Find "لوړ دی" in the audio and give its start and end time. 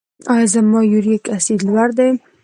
1.67-2.09